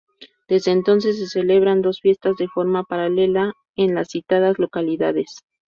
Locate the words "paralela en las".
2.85-4.07